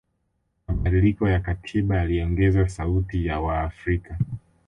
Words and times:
mabadiliko 0.67 1.29
ya 1.29 1.39
katiba 1.39 1.97
yaliongeza 1.97 2.69
sauti 2.69 3.25
ya 3.25 3.39
waafrika 3.39 4.19